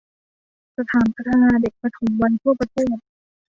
[0.77, 2.97] สถานพัฒนาเด็กปฐมวัยทั่วประเทศ